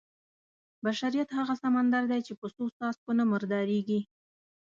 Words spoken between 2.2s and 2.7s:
چې په څو